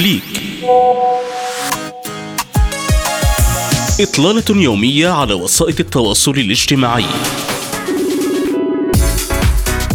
[0.00, 0.22] كليك
[4.00, 7.04] إطلالة يومية على وسائل التواصل الاجتماعي.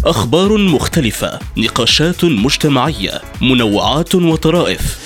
[0.05, 4.99] أخبار مختلفة نقاشات مجتمعية منوعات وطرائف.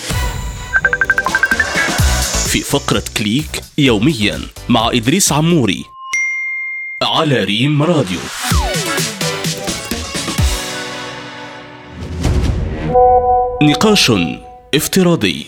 [2.47, 5.86] في فقرة كليك يوميا مع إدريس عموري
[7.02, 8.20] على ريم راديو.
[13.63, 14.11] نقاش
[14.75, 15.45] افتراضي.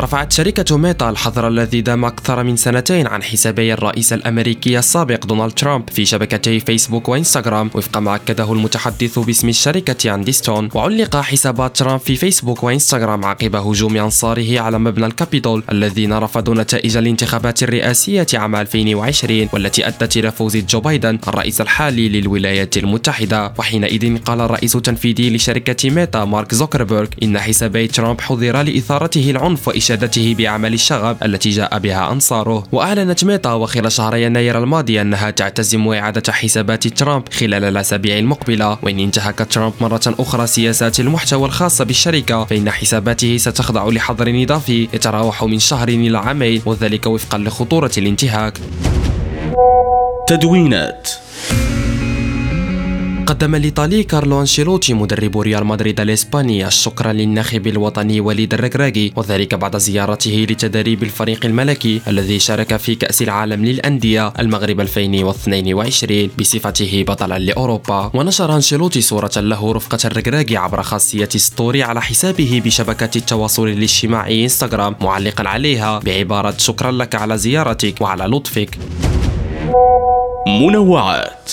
[0.00, 5.52] رفعت شركة ميتا الحظر الذي دام أكثر من سنتين عن حسابي الرئيس الأمريكي السابق دونالد
[5.52, 10.68] ترامب في شبكتي فيسبوك وإنستغرام وفق ما أكده المتحدث باسم الشركة أندي ستون.
[10.74, 16.96] وعلق حسابات ترامب في فيسبوك وإنستغرام عقب هجوم أنصاره على مبنى الكابيتول الذين رفضوا نتائج
[16.96, 23.52] الانتخابات الرئاسية عام 2020 والتي أدت إلى فوز جو بايدن الرئيس الحالي للولايات المتحدة.
[23.58, 29.89] وحينئذ قال الرئيس التنفيذي لشركة ميتا مارك زوكربيرغ إن حسابي ترامب حظر لإثارته العنف وإشارة
[29.90, 32.64] إشادته بأعمال الشغب التي جاء بها أنصاره.
[32.72, 38.78] وأعلنت ميتا وخلال شهر يناير الماضي أنها تعتزم إعادة حسابات ترامب خلال الأسابيع المقبلة.
[38.82, 45.44] وإن انتهك ترامب مرة أخرى سياسات المحتوى الخاصة بالشركة فإن حساباته ستخضع لحظر إضافي يتراوح
[45.44, 48.58] من شهر إلى عامين وذلك وفقا لخطورة الانتهاك.
[50.26, 51.08] تدوينات
[53.30, 59.76] قدم الإيطالي كارلو أنشيلوتي مدرب ريال مدريد الإسباني الشكر للناخب الوطني وليد الركراكي وذلك بعد
[59.76, 68.10] زيارته لتدريب الفريق الملكي الذي شارك في كأس العالم للأندية المغرب 2022 بصفته بطلا لأوروبا.
[68.14, 74.96] ونشر أنشيلوتي صورة له رفقة الركراكي عبر خاصية ستوري على حسابه بشبكة التواصل الاجتماعي إنستغرام
[75.00, 78.78] معلقا عليها بعبارة شكرا لك على زيارتك وعلى لطفك.
[80.46, 81.52] منوعات.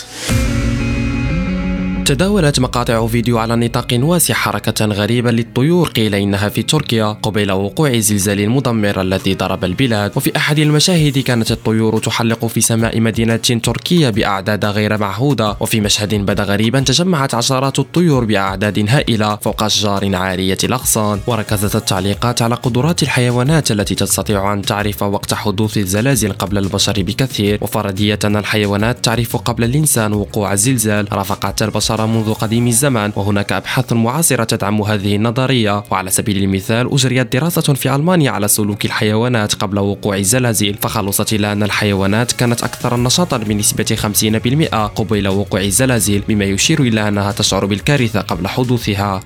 [2.07, 7.89] تداولت مقاطع فيديو على نطاق واسع حركة غريبة للطيور قيل إنها في تركيا قبيل وقوع
[7.89, 10.11] الزلزال المدمر الذي ضرب البلاد.
[10.15, 15.57] وفي أحد المشاهد كانت الطيور تحلق في سماء مدينة تركية بأعداد غير معهودة.
[15.59, 21.19] وفي مشهد بدا غريبا تجمعت عشرات الطيور بأعداد هائلة فوق أشجار عارية الأغصان.
[21.27, 27.59] وركزت التعليقات على قدرات الحيوانات التي تستطيع أن تعرف وقت حدوث الزلازل قبل البشر بكثير.
[27.61, 31.13] وفردية أن الحيوانات تعرف قبل الإنسان وقوع الزلزال.
[31.13, 35.83] رافقت البشر البشر منذ قديم الزمان وهناك أبحاث معاصرة تدعم هذه النظرية.
[35.91, 41.51] وعلى سبيل المثال أجريت دراسة في ألمانيا على سلوك الحيوانات قبل وقوع الزلازل فخلصت إلى
[41.51, 47.65] أن الحيوانات كانت أكثر نشاطا بنسبة 50% قبيل وقوع الزلازل مما يشير إلى أنها تشعر
[47.65, 49.21] بالكارثة قبل حدوثها.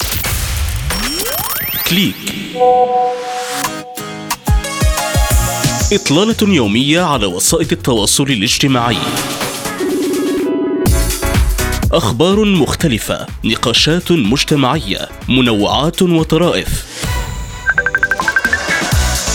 [1.89, 2.15] كليك.
[5.93, 8.97] إطلالة يومية على وسائل التواصل الاجتماعي.
[11.93, 16.85] أخبار مختلفة نقاشات مجتمعية منوعات وطرائف.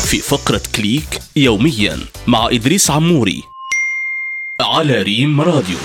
[0.07, 3.43] في فقرة كليك يوميا مع إدريس عموري
[4.61, 5.79] على ريم راديو.